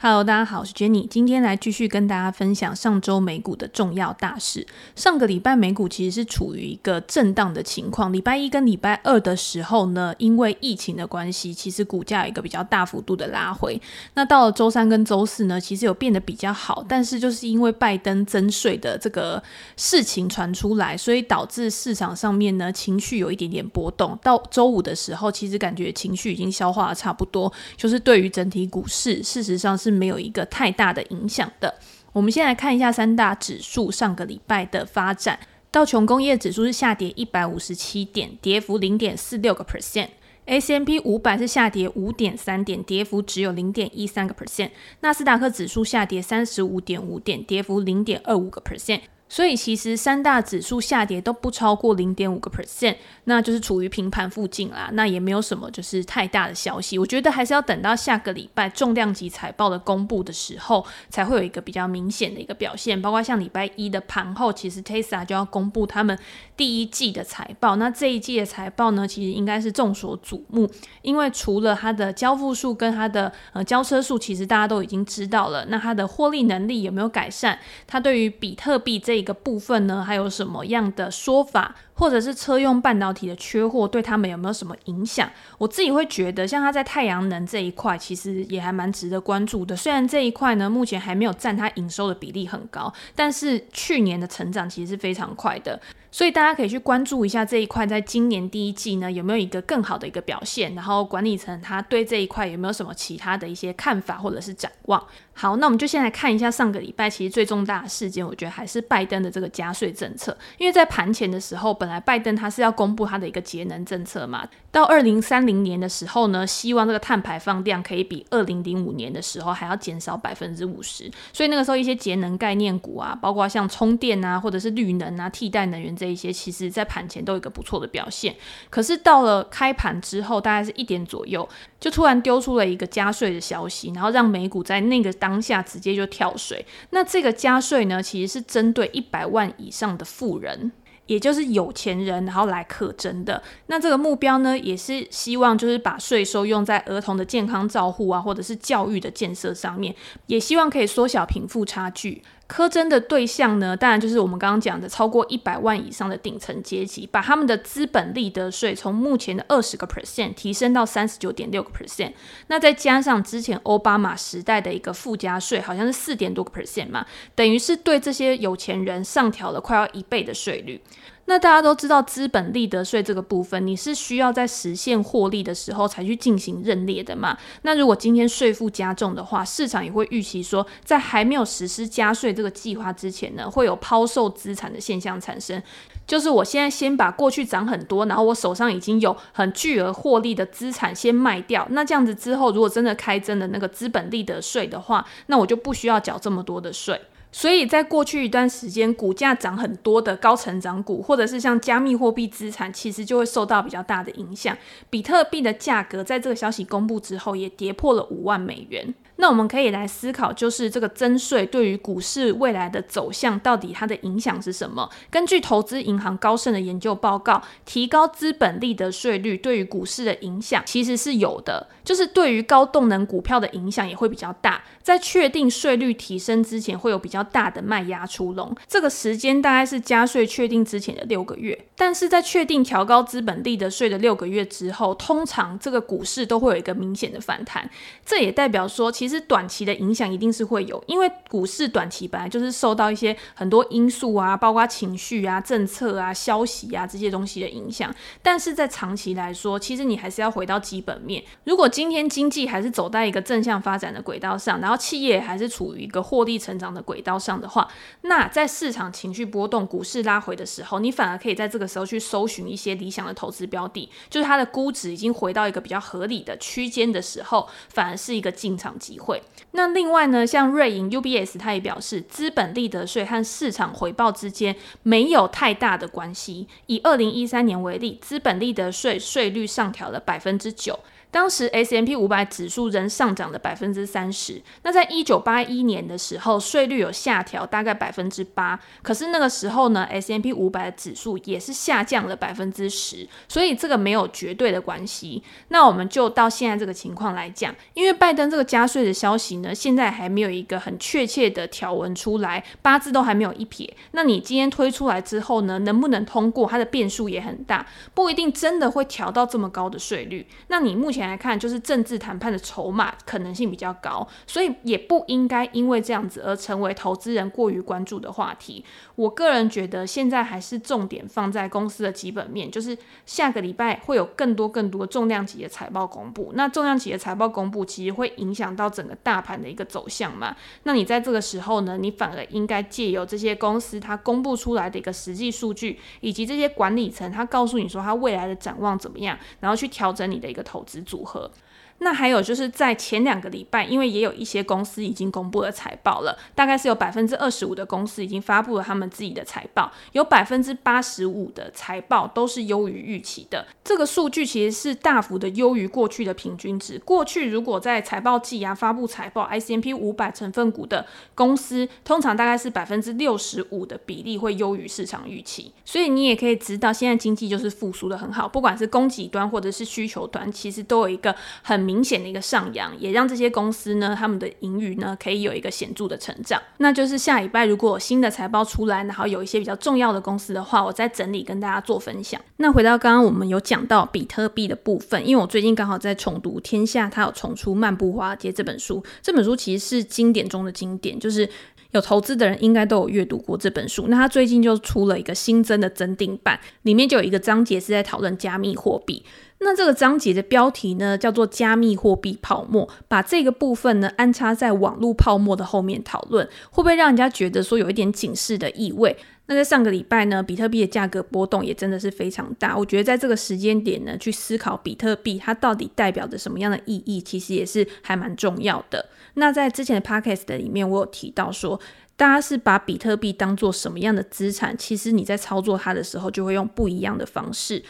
[0.00, 4.64] Hello，大家好，我是 Jenny，今天来继续跟大家分享上周美股的重要大事。
[4.94, 13.82] 上个礼拜美股其实是处于一个震荡的情况，礼拜一跟礼拜二的时候呢，因为疫情的关系，其实股价有一个比较大幅度的拉回。
[14.14, 19.42] 那到了周三跟周四呢，其实有变得比较好，但是就是因为拜登增税的这个
[19.76, 24.16] 事情传出来，所以导致市场上面呢情绪有一点点波动。
[24.22, 29.87] 到周五的时候，其实感觉情绪已经消化的差不多，就是对于整体股市，事实上是。
[29.88, 31.74] 是没有一个太大的影响的。
[32.12, 35.38] 我们先来看一下三大指数上个礼拜的发展。
[35.70, 40.08] 道琼工业指数是下跌一百五十七点，跌幅零点四六个 percent。
[40.46, 44.70] A C M P 五百是下跌五点三点，跌幅只有零点一三个 percent。
[45.00, 49.02] 纳斯达克指数下跌三十五点五点，跌幅零点二五个 percent。
[49.28, 54.88] 所以其实三大指数下跌都不超过零点五个 percent，那就是处于平盘附近啦。
[54.94, 56.98] 那也没有什么就是太大的消息。
[56.98, 63.00] 我觉得还是要等到下个礼拜重量级财报的公布的时候，才会有一个比较明显的一个表现。
[63.00, 66.18] 包括像礼拜一的盘后，其实 Tesla 就要公布他们
[66.56, 67.76] 第一季的财报。
[67.76, 70.66] 那这一季的财报呢，其实应该是众所瞩目，
[71.02, 75.66] 因为除了它的交付数跟它的呃交车数，其实大家都已经知道了。
[75.66, 77.58] 那它的获利能力有没有改善？
[77.86, 81.74] 它对于比特币这一个部分呢，还有什么样的说法？
[81.94, 85.28] 或者是车用半导体的缺货对他们有没有什么影响？
[85.58, 89.74] 我自己会觉得，像它在太阳能这一块，其实也还蛮值得关注的。
[89.74, 95.80] 虽然这一块呢，目前还没有占它营收的比例很高，但是去年的成长其实是非常快的。
[96.10, 100.72] 所以大家可以去关注一下这一块，在今年第一季呢，有没有一个更好的一个表现？
[100.76, 105.04] 然后管理层他对这一块有没有什么其他的一些看法或者是展望？
[105.40, 125.88] 好，那我们就先来看一下上个礼拜其实最重大的事件，我觉得还是拜登的这个加税政策，因为在盘前的时候，本来拜登他是要公布他的一个节能政策嘛，到二零三零年的时候呢，希望这个碳排放量可以比二零零五年的时候还要减少百分之五十，所以那个时候一些节能概念股啊，包括像充电啊，或者是绿能啊，替代能源。
[125.98, 128.32] 这一些其实，在盘前都有一个不错的表现，
[128.70, 131.48] 可是到了开盘之后，大概是一点左右，
[131.80, 136.64] 就突然丢出了一个加税的消息，然后让美股在那个当当下直接就跳水。
[136.88, 140.72] 那这个加税呢，其实是针对一百万以上的富人，
[141.04, 143.42] 也就是有钱人，然后来课征的。
[143.66, 149.94] 那这个目标呢，也是希望就是把税收用在儿童的健康照护啊，或者是教育的建设上面，
[150.28, 152.22] 也希望可以缩小贫富差距。
[152.48, 162.12] 苛征的对象呢，当然就是我们刚刚讲的超过一百万以上的顶层阶级，把他们的资本利得税从目前的二十个 percent 提升到三十九点六个 percent，
[162.46, 170.80] 那再加上之前奥巴马时代的一个附加税，好像是四点多个 percent 嘛，等于是对这些有钱人上调了快要一倍的税率。
[171.28, 177.36] 那大家都知道，资本利得税这个部分，你是需要在实现获利的时候才去进行认列的嘛？
[177.62, 185.62] 那如果今天税负加重的话，市场也会预期说，在还没有实施加税这个计划之前呢，会有抛售资产的现象产生。
[186.06, 196.98] 就是我现在先把过去涨很多，然后我手上已经有很巨额获利的资产先卖掉，那这样子之后，如果真的开征的那个资本利得税的话，那我就不需要缴这么多的税。
[197.30, 204.56] 所以在过去一段时间，股价涨很多的高成长股，或者是像加密货币资产，其实就会受到比较大的影响。
[204.88, 208.94] 比特币的价格在这个消息公布之后，也跌破了五万美元。
[209.20, 214.88] 那我们可以来思考，就是这个增税对于股市未来的走向，到底它的影响是什么？
[215.10, 224.62] 根据投资银行高盛的研究报告，提高资本利得税率对于股市的影响其实是有的，就是对于高动能股票的影响也会比较大。
[224.80, 231.66] 在确定税率提升之前，会有比较大的卖压出笼，这个时间大概是加税确定之前的六个月。
[231.76, 237.68] 但是在确定调高资本利得税的六个月之后，通常这个股市都会有一个明显的反弹。
[238.06, 239.07] 这也代表说，其实。
[239.08, 247.90] 其实短期的影响一定是会有，因为股市短期本来就是受到一些很多因素啊，包括情绪啊、政策啊、消息啊这些东西的影响。
[248.22, 251.24] 但是在长期来说，其实你还是要回到基本面。
[251.44, 257.66] 如果今天经济还是走在一个正向发展的轨道上，然后企业还是处于一个获利成长的轨道上的话，
[258.02, 268.97] 那在市场情绪波动、股市拉回的时候，你反而可以在这个时候去搜寻一些理想的投资标的，就是它的估值已经回到一个比较合理的区间的时候，反而是一个进场机。
[268.98, 269.22] 会
[269.52, 276.46] 那另外呢，像瑞银 UBS，它也表示，资本利得税和市场回报之间没有太大的关系。
[276.66, 280.78] 以二零一三年为例，资本利得税税率上调了百分之九。
[281.10, 284.42] 当时 S M P 五百指数仍上涨了百分之三十。
[284.62, 295.22] 那在一九八一年的时候，税率有下调大概百分之八，可是那个时候呢，S M P 五百的指数也是下降了百分之十，所以这个没有绝对的关系。
[295.48, 303.72] 那我们就到现在这个情况来讲，因为拜登这个加税的消息呢，现在还没有一个很确切的条文出来，八字都还没有一撇。
[303.92, 306.48] 那你今天推出来之后呢，能不能通过？
[306.48, 310.26] 它的变数也很大，不一定真的会调到这么高的税率。
[310.46, 318.64] 那你目前前来看，就是政治谈判的筹码可能性比较高，所以也不应该因为这样子而成为投资人过于关注的话题。
[318.96, 326.32] 我个人觉得，现在还是重点放在公司的基本面，就是下个礼拜会有更多更多重量级的财报公布。
[326.34, 330.36] 那重量级的财报公布，其实会影响到整个大盘的一个走向嘛。
[330.64, 341.30] 那你在这个时候呢，你反而应该借由这些公司它公布出来的一个实际数据，以及这些管理层他告诉你说他未来的展望怎么样，然后去调整你的一个投资组合。
[341.78, 353.46] 那还有就是在前两个礼拜，因为也有一些公司已经公布了财报了，大概是有百分之二十五的公司已经发布了他们自己的财报，有百分之八十五的财报都是优于预期的。
[353.64, 356.78] 这个数据其实是大幅的优于过去的平均值。
[356.80, 360.84] 过去如果在财报季啊发布财报，S&P 五百成分股的
[361.14, 365.52] 公司通常大概是百分之六十五的比例会优于市场预期。
[365.64, 376.40] 所以你也可以知道，现在经济就是复苏的很好，不管是供给端或者是需求端，其实都有一个很明显的一个上扬，也让这些公司呢，他们的盈余呢，可以有一个显著的成长。
[376.56, 382.18] 那就是下礼拜如果有新的财报出来，然后有一些比较重要的公司的话，我再整理跟大家做分享。
[382.38, 388.82] 那回到刚刚我们有讲到比特币的部分，因为我最近刚好在重读《天下》，它有重出《漫步华尔街》这本书。
[389.02, 391.28] 这本书其实是经典中的经典，就是
[391.72, 393.86] 有投资的人应该都有阅读过这本书。
[393.88, 399.04] 那它最近就出了一个新增的增订版，里面就有一个章节是在讨论加密货币。
[399.40, 408.96] 那这个章节的标题呢，叫做“加密货币泡沫”，把这个部分呢安插在网络泡沫的后面讨论，会不会让人家觉得说有一点警示的意味？
[409.26, 412.56] 那在上个礼拜呢，比特币的价格波动也真的是非常大。
[412.56, 418.86] 我觉得在这个时间点呢，去思考比特币它到底代表着什么样的意义，其实也是还蛮重要的。
[419.14, 421.60] 那在之前的 podcast 里面，我有提到说，
[421.98, 424.56] 大家是把比特币当做什么样的资产？
[424.56, 427.64] 其实你在操作它的时候，就会用不一样的方式。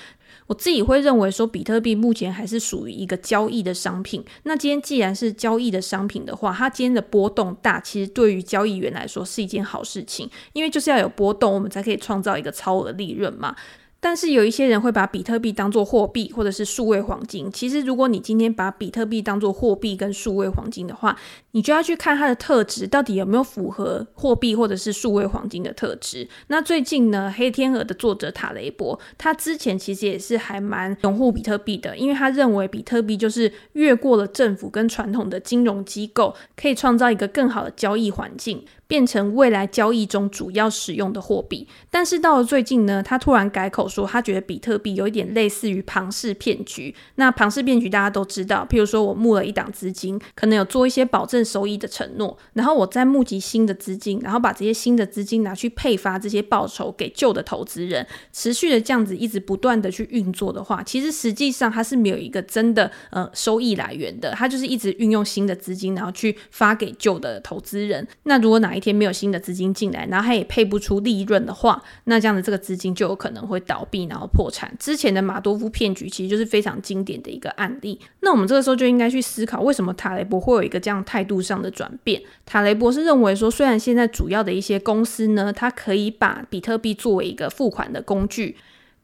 [0.47, 4.23] 我自己会认为说，比特币目前还是属于一个交易的商品。
[4.43, 13.57] 那今天既然是交易的商品的话，它今天的波动大，其实对于交易员来说是一件好事情，因为就是要有波动，我们才可以创造一个超额利润嘛。
[14.01, 17.51] 但是有一些人会把比特币当作货币或者是数位黄金。
[17.51, 21.19] 其实，如果你今天把比特币当作货币跟数位黄金的话，
[21.51, 26.29] 你就要去看它的特质到底有没有符合货币或者是数位黄金的特质。
[26.47, 38.65] 那最近呢，黑天鹅的作者塔雷伯，他之前其实也是还蛮拥护比特币的，因为他认为比特币就是越过了政府跟传统的金融机构，可以创造一个更好的交易环境。
[38.89, 46.95] 变成未来交易中主要使用的货币，但是到了最近呢，他突然改口说，他觉得比特币有一点类似于庞氏骗局。
[47.17, 68.09] 那庞氏骗局大家都知道，譬如说我募了一档资金，可能有做一些保证收益的承诺，然后我再募集新的资金，然后把这些新的资金拿去配发这些报酬给旧的投资人，持续的这样子一直不断的去运作的话，其实实际上它是没有一个真的呃收益来源的，它就是一直运用新的资金，然后去发给旧的投资人。
[68.23, 74.75] 那如果哪一一天没有新的资金进来，然后它也配不出利润的话，那这样的这个资金就有可能会倒闭，然后破产。
[74.79, 78.01] 之前的马多夫骗局其实就是非常经典的一个案例。
[78.21, 82.23] 那我们这个时候就应该去思考，为什么塔雷博会有一个这样态度上的转变？
[82.47, 88.57] 塔雷博是认为说，虽然现在主要的一些公司呢，它可以把比特币作为一个付款的工具。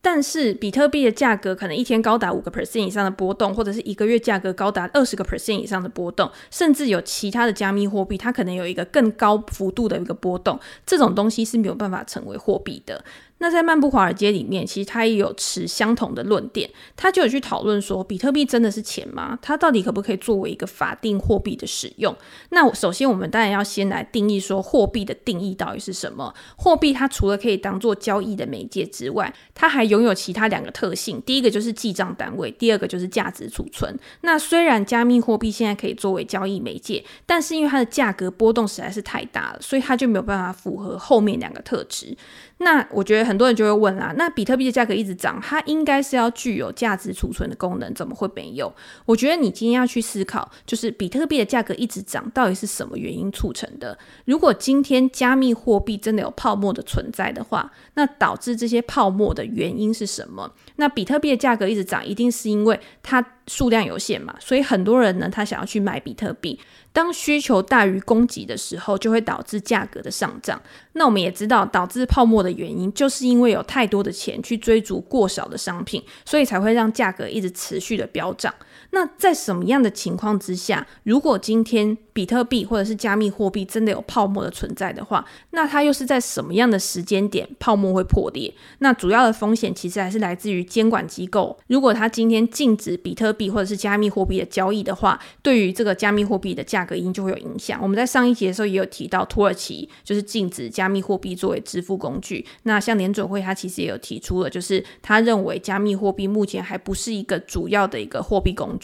[0.04, 13.02] 但是比特币的价格可能一天高达五个 percent 以上的波动，或者是一个月价格高达二十个 percent 以上的波动，甚至有其他的加密货币，它可能有一个更高幅度的一个波动，这种东西是没有办法成为货币的。
[13.38, 19.38] 那在漫步华尔街里面，其实他也有持相同的论点，他就有去讨论说，比特币真的是钱吗？
[19.42, 22.14] 它到底可不可以作为一个法定货币的使用？
[22.50, 26.32] 那首先我们当然要先来定义说，货币的定义到底是什么？
[26.56, 33.96] 货币它除了可以当做交易的媒介之外，它还有拥有其他两个特性，第一个就是记账单位，第二个就是价值储存。
[34.20, 42.16] 那虽然加密货币现在可以作为交易媒介，但是因为它的价格波动实在是太大了，所以它就没有办法符合后面两个特质。
[42.58, 48.72] 那我觉得很多人就会问啦，那比特币的价格一直涨，它应该是要具有价值储存的功能，怎么会没有？
[49.04, 53.98] 我觉得你今天要去思考，就是比特币的价格一直涨，到底是什么原因促成的？
[54.24, 60.54] 如果今天加密货币真的有泡沫的存在的话，那导致这些泡沫的原因是什么？
[60.76, 66.58] 那比特币的价格一直涨，一定是因为它数量有限嘛，所以很多人呢，他想要去买比特币。
[66.92, 70.62] 当需求大于供给的时候，就会导致价格的上涨。
[70.92, 78.54] 那我们也知道，导致泡沫的原因，就是因为有太多的钱去追逐过少的商品，所以才会让价格一直持续的飙涨。
[78.94, 88.54] 那在什么样的情况之下，如果今天比特币或者是加密货币真的有泡沫的存在的话，那它又是在什么样的时间点泡沫会破裂？
[88.78, 91.58] 那主要的风险其实还是来自于监管机构。
[91.66, 97.80] 如果它今天禁止比特币或者是加密货币的交易的话，对于这个加密货币的价格因就会有影响。
[97.82, 102.46] 我们在上一集的时候也有提到，土耳其就是禁止加密货币作为支付工具。
[102.62, 108.83] 那像联准会，它其实也有提出了，就是他认为加密货币目前还不是一个主要的一个货币工具。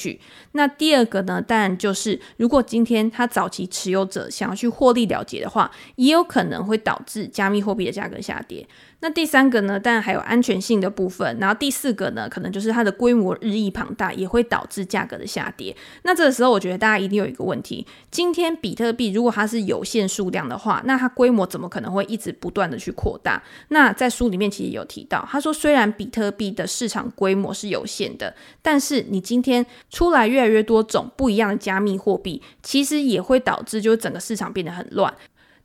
[0.53, 8.67] 那第二个呢，当然就是如果今天他早期持有者想要去获利了结的话，也有可能会导致加密货币的价格下跌。
[9.01, 11.39] 那第三个呢，当然还有安全性的部分。
[11.41, 15.75] 然后第四个呢，可能就是它的规模日益庞大，也会导致价格的下跌。
[16.03, 23.43] 那这个时候，我觉得大家一定有一个问题：今天比特币如果它是有限数量的话，那它规模怎么可能会一直不断的去扩大？
[23.69, 35.13] 那在书里面其实有提到，他说虽然比特币的市场规模是有限的，但是你今天出来越来越多种不一样的加密货币，其实也会导致就是整个市场变得很乱。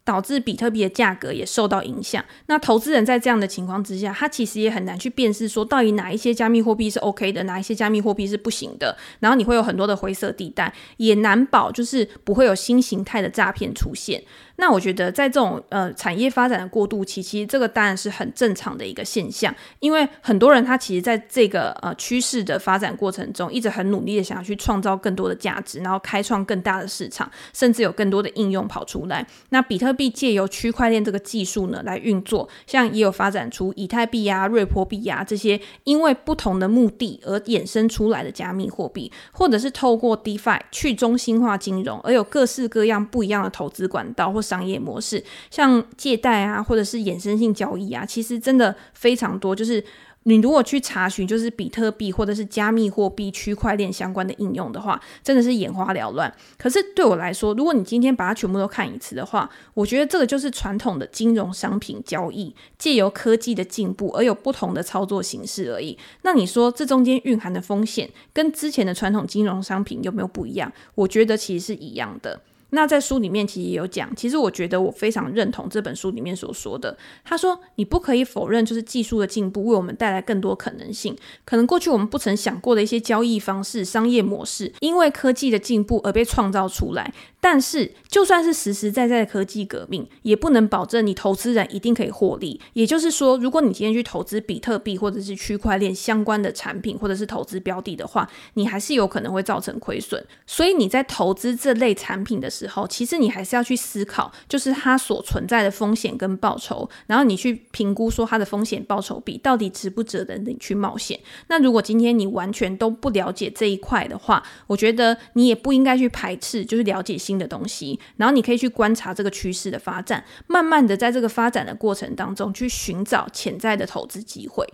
[0.05, 2.23] 导致比特币的价格也受到影响。
[2.45, 8.95] 那投资人在这样的情况之下，他其实也很难去辨识说，到底哪一些加密货币是 OK 的，哪一些加密货币是不行的。
[9.19, 14.23] 然后你会有很多的灰色地带，也难保就是不会有新形态的诈骗出现。
[14.57, 29.25] 那我觉得，在这种呃产业发展的过渡期，其实这个当然是很正常的一个现象，因为很多人他其实在这个呃趋势的发展过程中，一直很努力的想要去创造更多的价值，然后开创更大的市场，甚至有更多的应用跑出来。
[29.49, 49.55] 那比特币借由区块链这个技术呢来运作，像也有发展出以太币啊、瑞波币啊这些，因为不同的目的而衍生出来的加密货币，或者是透过 DeFi 去中心化金融，而有各式各样不一样的投资管道或商业模式，像借贷啊，或者是衍生性交易啊，其实真的非常多。
[49.55, 49.83] 就是
[50.27, 56.33] 你如果去查询，就是比特币或者是加密货币、区块链相关的应用的话，真的是眼花缭乱。
[56.57, 65.95] 可是对我来说，如果你今天把它全部都看一次的话，我觉得这个就是传统的金融商品交易，借由科技的进步而有不同的操作形式而已。
[66.23, 70.73] 那你说这中间蕴含的风险，跟之前的传统金融商品有没有不一样？
[70.95, 72.41] 我觉得其实是一样的。
[72.75, 76.95] 那在书里面其实也有讲，其实我觉得我非常认同这本书里面所说的。
[77.23, 81.15] 他说，你不可以否认，就是技术的进步为我们带来更多可能性。
[81.45, 87.13] 可能过去我们不曾想过的一些交易方式、商业模式，因为科技的进步而被创造出来。
[87.39, 92.59] 但是，就算是实实在在的科技革命，也不能保证你投资人一定可以获利。
[92.73, 100.25] 也就是说，如果你今天去投资比特币或者是区块链相关的产品，或者是投资标的的话，你还是有可能会造成亏损。
[100.47, 111.19] 所以你在投资这类产品的时时候，其实你还是要去思考，就是它所存在的风险跟报酬，然后你去评估说它的风险报酬比到底值不值得你去冒险。
[111.47, 124.67] 那如果今天你完全都不了解这一块的话，我觉得你也不应该去排斥，就是了解新的东西，然后你可以去观察这个趋势的发展，慢慢的在这个发展的过程当中去寻找潜在的投资机会。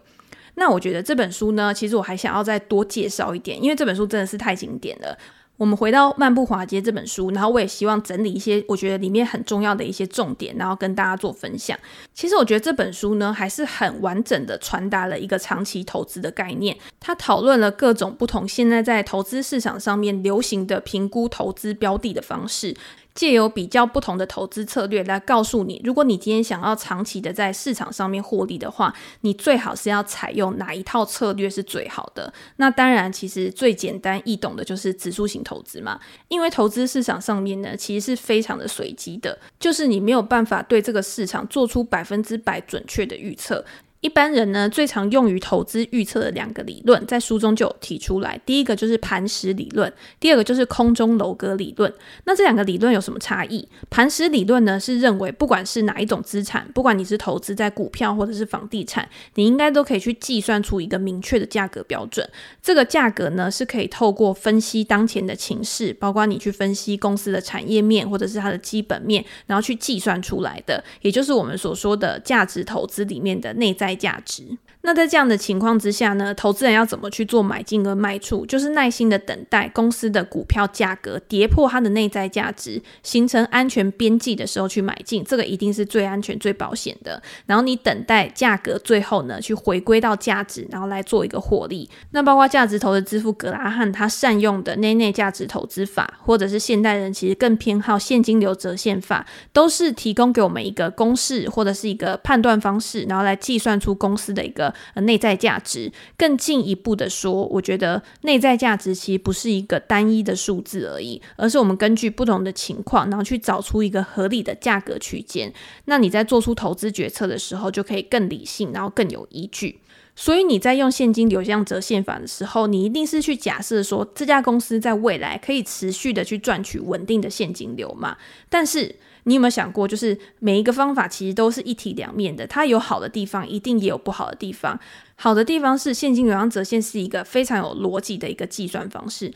[0.56, 5.18] 那我觉得这本书呢，其实我还想要再多介绍一点，因为这本书真的是太经典了。
[5.62, 11.78] 我们回到《漫步华街》这本书，然后我也希望整理一些我觉得里面很重要的一些重点，然后跟大家做分享。
[12.16, 16.76] 其实我觉得这本书呢，还是很完整的传达了一个长期投资的概念。
[17.00, 22.76] 它讨论了各种不同现在在投资市场上面流行的评估投资标的的方式。
[23.14, 32.34] 借由比较不同的投资策略来告诉你，如果你今天想要长期的在市场上面获利的话，你最好是要采用哪一套策略是最好的。
[32.58, 36.00] 那当然，其实最简单易懂的就是指数型投资嘛，
[36.30, 43.64] 因为投资市场上面呢，其实是非常的随机的，就是你没有办法对这个市场做出百分之百准确的预测。
[44.02, 48.40] 一般人呢，最常用于投资预测的两个理论，在书中就有提出来。
[48.46, 51.92] 第一个就是磐石理论，第二个就是空中楼阁理论。
[52.26, 53.68] 那这两个理论有什么差异？
[53.92, 62.28] 磐石理论呢，是认为不管是哪一种资产，不管你是投资在股票或者是房地产，你应该都可以去计算出一个明确的价格标准。
[62.60, 74.58] 这个价格呢，是可以透过分析当前的情势，包括你去分析公司的产业面或者是它的基本面，然后去计算出来的，也就是我们所说的价值投资里面的内在价值。
[74.84, 78.44] 那在这样的情况之下呢，投资人要怎么去做买进跟卖出？
[78.48, 87.22] 就是耐心的等待公司的股票价格跌破它的内在价值，形成安全边际的时候去买进，这个一定是最安全、最保险的。
[87.46, 91.88] 然后你等待价格最后呢，去回归到价值，然后来做一个获利。
[92.10, 104.71] 那包括价值投的之父格拉汉他善用的内内价值投资法，或者是现代人其实更偏好现金流折现法，都是提供给我们一个公式或者是一个判断方式，然后来计算出公司的一个。
[104.94, 115.54] 呃，内在价值更进一步的说，我觉得内在价值其实不是一个单一的数字而已，而是我们根据不同的情况，然后去找出一个合理的价格区间。
[115.86, 119.80] 那你在做出投资决策的时候，就可以更理性，然后更有依据。
[120.14, 128.18] 所以你在用现金流向折现法的时候，你一定是去假设说，这家公司在未来可以持续的去赚取稳定的现金流嘛？
[128.50, 134.80] 但是你有没有想过，就是每一个方法其实都是一体两面的，它有好的地方，一定也有不好的地方。
[135.16, 139.32] 好的地方是现金流量折现是一个非常有逻辑的一个计算方式，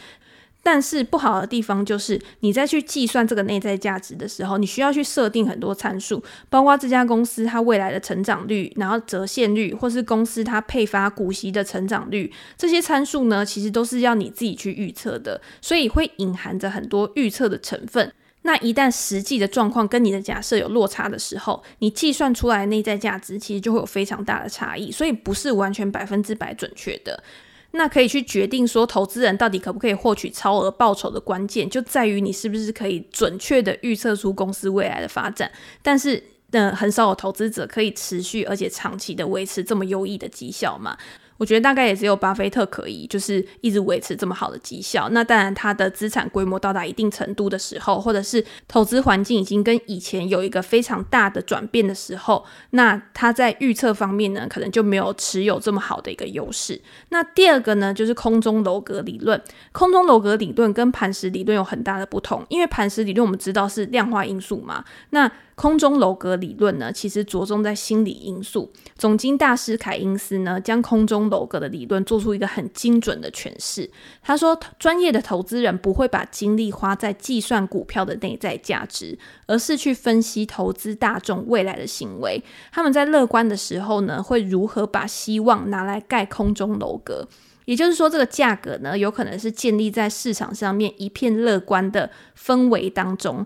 [0.64, 18.12] 但是不好的地方就是你在去计算这个内在价值的时候，你需要去设定很多参数，包括这家公司它未来的成长率，然后折现率，或是公司它配发股息的成长率，这些参数呢，其实都是要你自己去预测的，所以会隐含着很多预测的成分。
[18.46, 27.24] 那一旦实际的状况跟你的假设有落差的时候，你计算出来的内在价值其实就会有非常大的差异，所以不是完全百分之百准确的。
[27.72, 35.52] 那可以去决定说投资人到底可不可以获取超额报酬的关键，就在于你是不是可以准确的预测出公司未来的发展。
[35.82, 40.96] 但是，呃，很少有投资者可以持续而且长期的维持这么优异的绩效嘛。
[41.38, 45.10] 我觉得大概也只有巴菲特可以，就是一直维持这么好的绩效。
[45.10, 56.80] 那当然，他的资产规模到达一定程度的时候，或者是投资环境已经跟以前有一个非常大的转变的时候，那他在预测方面呢，可能就没有持有这么好的一个优势。
[57.10, 59.42] 那第二个呢，就是空中楼阁理论。
[59.72, 68.72] 空中楼阁理论跟磐石理论有很大的不同，因为磐石理论我们知道是量化因素嘛，那空中楼阁理论呢，其实着重在心理因素。
[68.98, 73.90] 总经大师凯因斯呢，将空中楼阁的理论做出一个很精准的诠释。
[74.22, 82.44] 他说，专业的投资人不会把精力花在计算股票的内在价值，而是去分析投资大众未来的行为。
[82.72, 87.28] 他们在乐观的时候呢，会如何把希望拿来盖空中楼阁？
[87.64, 93.44] 也就是说，这个价格呢，有可能是建立在市场上面一片乐观的氛围当中。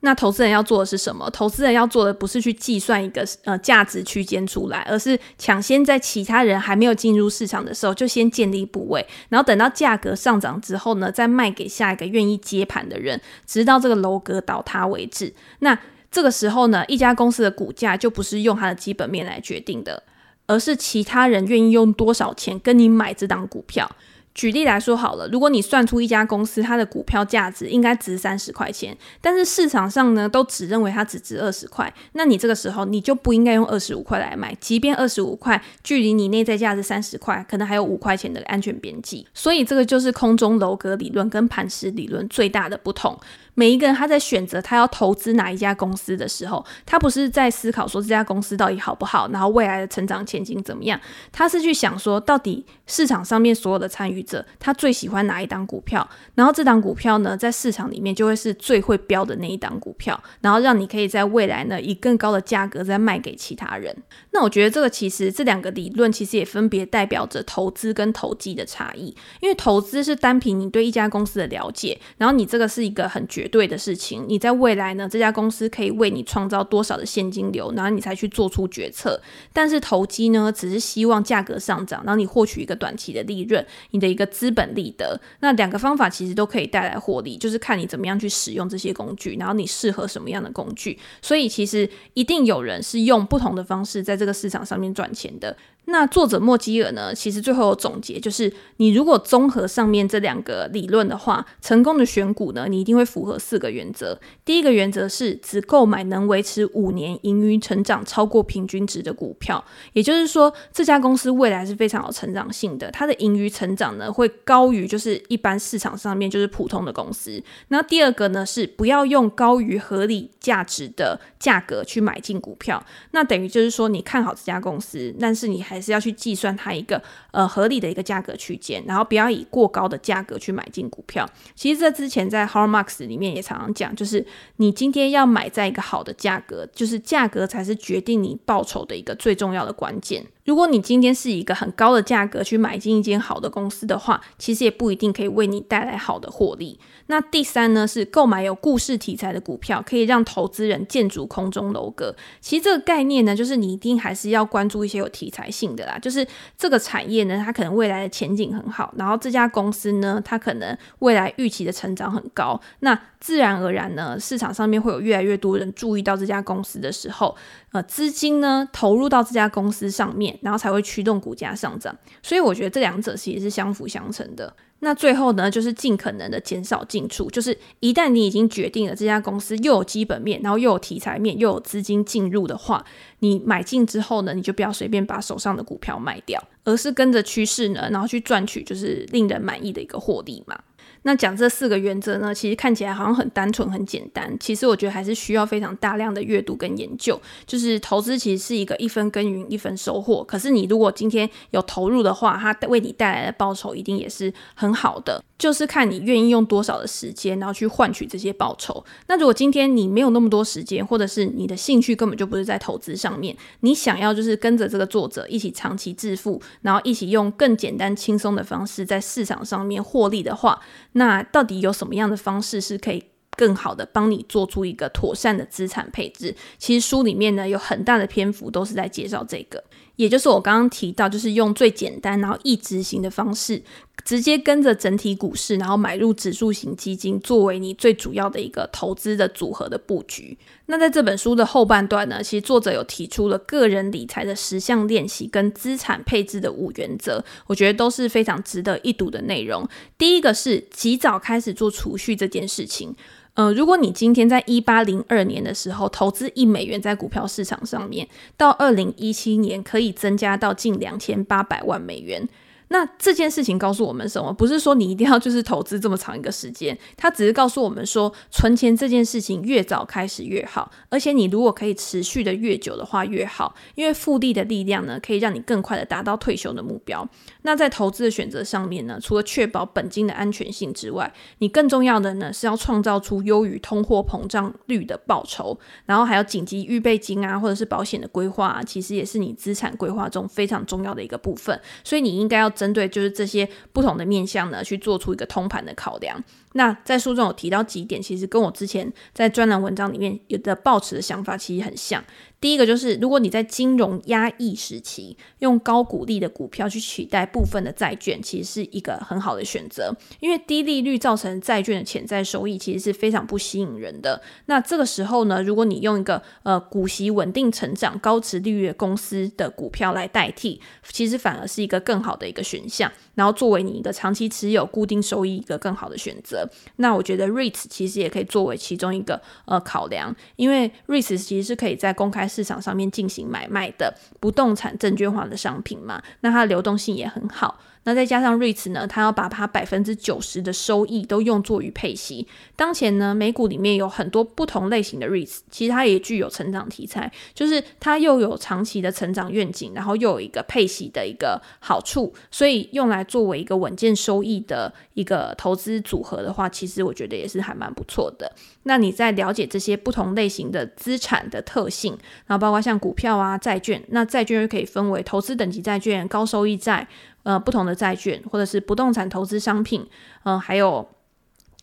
[0.00, 1.28] 那投资人要做的是什么？
[1.30, 15.34] 投资人要做的不是去计算一个呃价值区间出来，而是抢先在其他人还没有进入市场的时候就先建立部位，然后等到价格上涨之后呢，再卖给下一个愿意接盘的人，直到这个楼阁倒塌为止。
[15.58, 15.76] 那
[16.12, 20.02] 这个时候呢，一家公司的股价就不是用它的基本面来决定的，
[20.46, 23.90] 而是其他人愿意用多少钱跟你买这档股票。
[24.38, 39.26] 举例来说好了，如果你算出一家公司它的股票价值应该值三十块钱，但是市场上呢都只认为它只值二十块，那你这个时候你就不应该用二十五块来买，即便二十五块距离你内在价值三十块，可能还有五块钱的安全边际。
[39.34, 43.18] 所以这个就是空中楼阁理论跟磐石理论最大的不同。
[43.54, 51.00] 每一个人他在选择他要投资哪一家公司的时候，他不是在思考说这家公司到底好不好，然后未来的成长前景怎么样，
[51.32, 63.96] 他是去想说到底市场上面所有的参与者他最喜欢哪一档股票，然后这档股票呢在市场里面就会是最会标的那一档股票，然后让你可以在未来呢以更高的价格再卖给其他人。
[64.32, 79.20] 那我觉得这个其实这两个理论其实也分别代表着投资跟投机的差异，因为投资是单凭你对一家公司的了解，然后你这个是一个很绝对的事情，你在未来呢，这家公司可以为你创造多少的现金流，然后你才去做出决策。
[79.52, 85.20] 但是投机呢，只是希望价格上涨，然后你获取一个短期的利润，你的一个资本利得。
[85.40, 90.98] 那两个方法其实都可以带来获利，就是看你怎么样去使用这些工具，然后你适合什么样的工具。
[91.20, 95.56] 所以其实一定有人是用不同的方式在这个市场上面赚钱的。
[95.90, 104.20] 那作者莫基尔呢，其实最后有总结，就是你如果综合上面这两个理论的话，成功的选股呢，你一定会符合四个原则。
[104.44, 117.42] 第一个原则是只购买能维持五年盈余成长超过平均值的股票，也就是说这家公司未来是非常有成长性的，它的盈余成长呢会高于就是一般市场上面就是普通的公司。
[117.68, 131.24] 那第二个呢是不要用高于合理价值的价格去买进股票，那等于就是说你看好这家公司，但是你还还是要去计算它一个呃合理的一个价格区间，然后不要以过高的价格去买进股票。
[131.54, 140.26] 其实这之前在 Howard Marks 里面也常常讲，就是你今天要买在一个好的价格，就是价格才是决定你报酬的一个最重要的关键。
[140.48, 146.80] 如果你今天是一个很高的价格去买进一间好的公司的话，其实也不一定可以为你带来好的获利。
[147.08, 152.16] 那第三呢，是购买有故事题材的股票，可以让投资人建筑空中楼阁。
[152.40, 167.36] 其实这个概念呢，就是你一定还是要关注一些有题材性的啦，就是这个产业呢，它可能未来的前景很好，然后这家公司呢，它可能未来预期的成长很高，那自然而然呢，市场上面会有越来越多人注意到这家公司的时候，
[167.72, 170.38] 呃，资金呢投入到这家公司上面。
[170.42, 174.54] 然后才会驱动股价上涨，所以我觉得这两者其实是相辅相成的。
[174.78, 182.84] 那最后呢，就是尽可能的减少进出，就是一旦你已经决定了这家公司又有基本面，然后又有题材面，又有资金进入的话，
[183.18, 190.58] 你买进之后呢，你就不要随便把手上的股票卖掉，而是跟着趋势呢，然后去赚取就是令人满意的一个获利嘛。
[191.02, 194.36] 那讲这四个原则呢，其实看起来好像很单纯、很简单。
[194.38, 197.20] 其实我觉得还是需要非常大量的阅读跟研究。
[197.46, 200.22] 就是投资其实是一个一分耕耘一分收获。
[200.24, 205.22] 可是你如果今天有投入的话，它为你带来的报酬一定也是很好的。
[205.38, 208.84] 就是看你愿意用多少的时间，然后去换取这些报酬。
[209.06, 220.60] 那如果今天你没有那么多时间，或者是你的兴趣根本就不是在投资上面，你想要就是跟着这个作者一起长期致富，然后一起用更简单轻松的方式在市场上面获利的话，
[220.92, 223.04] 那到底有什么样的方式是可以
[223.36, 226.34] 更好的帮你做出一个妥善的资产配置？
[226.58, 229.62] 其实书里面呢有很大的篇幅都是在介绍这个，
[229.98, 233.60] 也就是我刚刚提到，就是用最简单然后易执行的方式。
[234.04, 240.38] 直接跟着整体股市，然后买入指数型基金，作为你最主要的一个投资的组合的布局。
[240.66, 249.68] 那在这本书的后半段呢，其实作者有提出了个人理财的十项练习跟资产配置的五原则，我觉得都是非常值得一读的内容。
[249.98, 252.94] 第一个是及早开始做储蓄这件事情。
[253.38, 262.28] 呃，如果你今天在一八零二年的时候投资一美元在股票市场上面，到二零一七年可以增加到近两千八百万美元。
[262.68, 264.32] 那这件事情告诉我们什么？
[264.32, 277.08] 不是说你一定要就是投资这么长一个时间，它只是告诉我们说，存钱这件事情越早开始越好，而且你如果可以持续的越久的话越好，因为复利的力量呢，可以让你更快的达到退休的目标。
[277.42, 291.58] 那在投资的选择上面呢，除了确保本金的安全性之外，你更重要的呢是要创造出优于通货膨胀率的报酬，然后还有紧急预备金啊，或者是保险的规划啊，其实也是你资产规划中非常重要的一个部分。
[291.82, 292.52] 所以你应该要。
[292.58, 296.22] 针对就是这些不同的面向呢，去做出一个通盘的考量。
[296.54, 302.02] 那在书中有提到几点，其实跟我之前在专栏文章里面有的抱持的想法其实很像。
[302.40, 314.22] 第一个就是，如果你在金融压抑时期用高股利的股票去取代部分的债券，其实是一个很好的选择，因为低利率造成债券的潜在收益其实是非常不吸引人的。
[314.46, 326.48] 那这个时候呢，如果你用一个呃股息稳定成长、高殖利率的公司的股票来代替，其实反而是一个更好的一个选项，然后作为你一个长期持有固定收益一个更好的选择。
[326.76, 337.58] 那我觉得 REITs 其实也可以作为其中一个呃考量，因为 REITs 其实是可以在公开市场上面进行买卖的不动产证券化的商品嘛，那它的流动性也很好。
[337.88, 342.28] 那再加上 REITs 呢，它要把它百分之九十的收益都用作于配息。
[342.54, 358.30] 当前呢，美股里面有很多不同类型的 REITs，其实它也具有成长题材，就是它又有长期的成长愿景，然后又有一个配息的一个好处，所以用来作为一个稳健收益的一个投资组合的话，其实我觉得也是还蛮不错的。
[358.64, 361.96] 那你在了解这些不同类型的资产的特性，
[362.26, 366.86] 然后包括像股票啊、债券，那债券又可以分为投资等级债券、高收益债。
[367.28, 369.82] 呃，不同的债券，或者是不动产投资商品，
[370.24, 370.88] 嗯、呃，还有。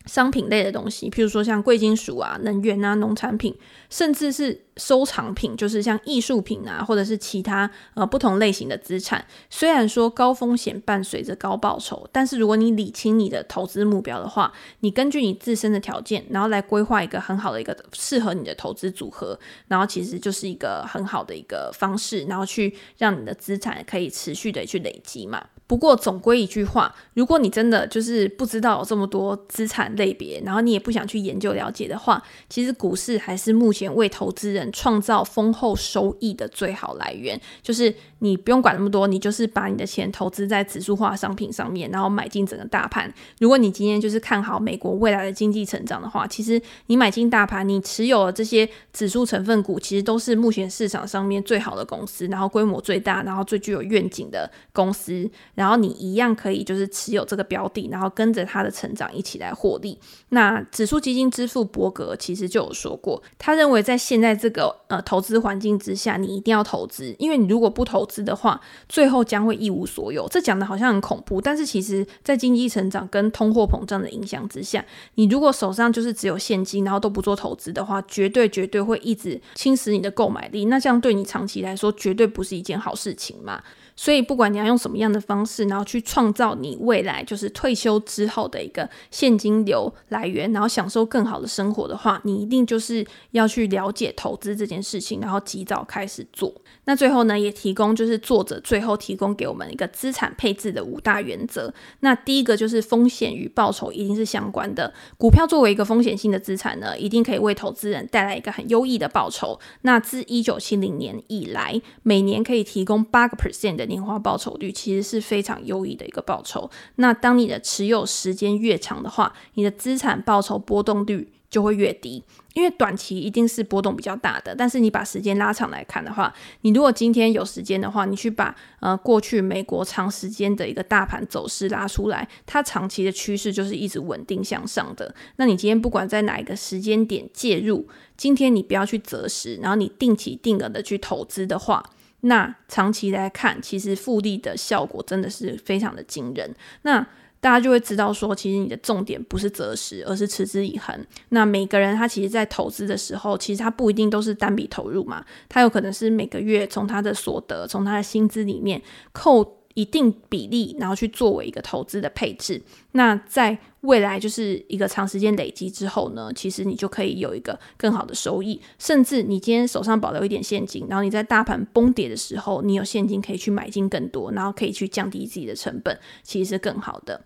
[0.06, 3.52] 商品类的东西，譬如说像贵金属啊、能源啊、农产品，
[3.90, 9.26] 甚至是收藏品，就是像艺术品啊，或者是其他呃不同类型的资产。
[9.50, 25.44] 虽然说高风险伴随着高报酬，但是如果你理清你的投资目标的话，你根据你自身的条件，然后来规划一个很好的一个适合你的投资组合，然后其实就是一个很好的一个方式，然后去让你的资产可以持续的去累积嘛。
[25.66, 43.12] 不过总归一句话，如果你真的就是不知道有这么多资产类别，然后你也不想去研究了解的话，其实股市还是目前为投资人创造丰厚收益的最好来源，就是你不用管那么多，你就是把你的钱投资在指数化商品上面，然后买进整个大盘。
[43.40, 59.98] 如果你今天就是看好美国未来的经济成长的话，其实你买进大盘，你持有的这些指数成分股，其实都是目前市场上面最好的公司，然后规模最大，然后最具有愿景的公司，然后你一样可以就是持有这个标的，然后跟着它的成长一起来获利。
[60.28, 70.28] 那指数基金之父伯格其实就有说过，他认为在现在这个呃投资环境之下，你一定要投资，因为你如果不投资的话，最后将会一无所有。
[70.28, 80.66] 这讲的好像很恐怖，但是其实在经济成长跟通货膨胀的影响之下，你如果手上就是只有现金，然后都不做投资的话，绝对绝对会一直侵蚀你的购买力。
[80.66, 83.62] 那这样对你长期来说，绝对不是一件好事情嘛。
[83.96, 96.54] 所以，不管你要用什么样的方式，然后去创造你未来就是退休之后的一个现金流来源，然后享受更好的生活的话，你一定就是要去了解投资这件事情，然后及早开始做。
[96.84, 101.72] 那最后呢，也提供就是作者最后提供给我们一个资产配置的五大原则。
[102.00, 109.58] 那第一个就是风险与报酬一定是相关的，股票作为一个风险性的资产呢，一定可以为投资人带来一个很优异的报酬。
[109.82, 116.70] 那自一九七零年以来，每年可以提供八个 percent 的年化报酬率其实是非常优异的一个报酬。
[116.96, 122.22] 那当你的持有时间越长的话，你的资产报酬波动率就会越低。
[122.54, 135.14] 因为短期一定是波动比较大的，但是你把时间拉长来看的话，你如果今天有时间的话，你去把呃过去美国长时间的一个大盘走势拉出来，它长期的趋势就是一直稳定向上的。
[135.36, 141.84] 那你今天不管在哪一个时间点介入，今天你不要去择时，然后你定期定额的去投资的话。
[142.26, 146.54] 那长期来看，其实复利的效果真的是非常的惊人。
[146.82, 147.06] 那
[147.38, 151.06] 大家就会知道说，其实你的重点不是择时，而是持之以恒。
[151.28, 159.44] 那每个人他其实，在投资的时候，其实他不一定都是单笔投入嘛，他有可能是每个月从他的所得，从他的薪资里面扣
[159.76, 162.60] 一定比例，然后去作为一个投资的配置。
[162.92, 168.58] 那在未来就是一个长时间累积之后呢，其实你就可以有一个更好的收益。
[168.78, 177.20] 甚至你今天手上保留一点现金，然后你在大盘崩跌的时候，你有现金可以去买进更多，然后可以去降低自己的成本，其实是更好的。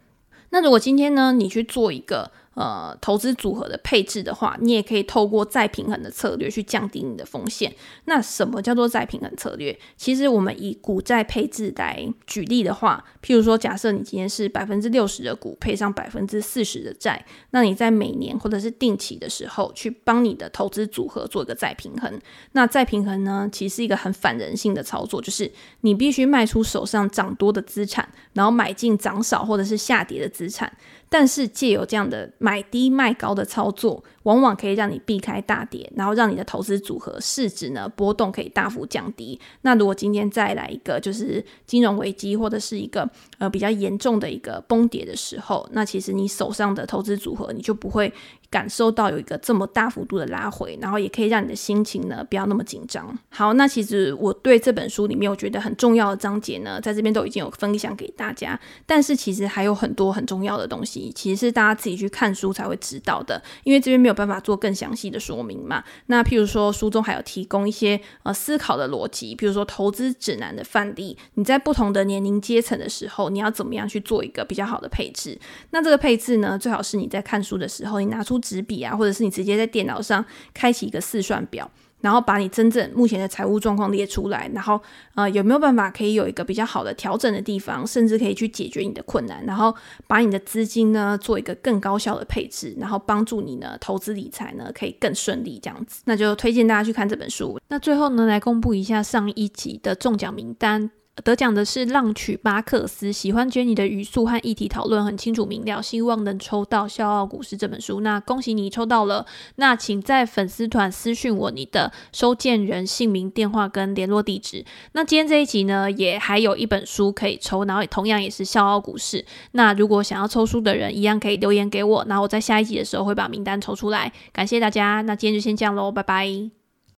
[0.50, 2.30] 那如果今天呢，你去做一个。
[2.60, 7.74] 呃，投资组合的配置的话，你也可以透过再平衡的策略去降低你的风险。
[8.04, 9.74] 那什么叫做再平衡策略？
[9.96, 22.20] 其实我们以股债配置来举例的话，譬如说，假设你今天是百分之六十的股配上百分之四十的债，那你在每年或者是定期的时候去帮你的投资组合做一个再平衡。
[22.52, 30.70] 那再平衡呢，其实是一个很反人性的操作，就是你必须卖出手上涨多的资产，然后买进涨少或者是下跌的资产。
[31.12, 39.38] 但是借由这样的买买低卖高的操作，往往可以让你避开大跌，然后让你的投资组合市值呢波动可以大幅降低。
[39.62, 48.12] 那如果今天再来一个就是金融危机或者是一个呃比较严重的一个崩跌的时候，那其实你手上的投资组合你就不会
[48.50, 53.16] 感受到有一个这么大幅度的拉回，然后也可以让你的心情呢不要那么紧张。
[53.30, 61.12] 好，那其实我对这本书里面我觉得很重要的章节呢，在这边都已经有分享给大家，但是其实还有很多很重要的东西。
[61.14, 65.82] 其实是大家自己去看书才会知道的，因为这边没有有办法做更详细的说明嘛。
[66.06, 75.38] 那譬如说书中还有提供一些呃思考的逻辑，譬如说投资指南的范例，你在不同的年龄阶层的时候，你要怎么样去做一个比较好的配置？
[75.70, 81.70] 那这个配置呢，最好是你在看书的时候，你拿出纸笔啊，或者是你直接在电脑上开启一个四算表。
[82.00, 84.80] 然后把你真正目前的财务状况列出来，然后
[85.14, 89.74] 呃有没有办法可以有一个比较好的调整的地方，甚至可以去解决你的困难，然后
[90.06, 96.02] 把你的资金呢做一个更高效的配置，然后帮助你呢投资理财呢可以更顺利这样子。
[96.04, 97.58] 那就推荐大家去看这本书。
[97.68, 100.90] 那最后呢，来公布一下上一集的中奖名单。
[101.16, 108.00] 得奖的是浪曲巴克斯，喜欢 Jenny 的语速和议题讨论很清楚明了，希望能抽到《笑傲股市》这本书。
[108.00, 114.64] 那恭喜你抽到了，那请在粉丝团私讯我你的收件人姓名、电话跟联络地址。
[114.92, 119.18] 那今天这一集呢，也还有一本书可以抽，然后同样也是《笑傲股市》。
[119.52, 124.10] 那如果想要抽书的人，一样可以留言给我，那我在下一集的时候会把名单抽出来。
[124.32, 126.59] 感谢大家，那今天就先这样喽，拜拜。